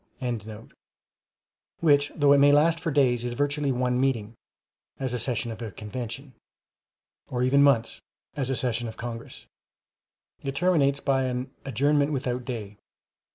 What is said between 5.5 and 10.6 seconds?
of a Convention; or even months, as a session of Congress; it